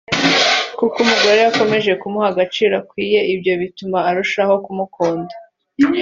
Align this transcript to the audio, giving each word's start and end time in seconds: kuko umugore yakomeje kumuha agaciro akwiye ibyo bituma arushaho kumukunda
kuko 0.77 0.95
umugore 1.05 1.37
yakomeje 1.45 1.91
kumuha 2.01 2.27
agaciro 2.31 2.73
akwiye 2.81 3.19
ibyo 3.33 3.53
bituma 3.61 3.97
arushaho 4.09 4.53
kumukunda 4.65 5.33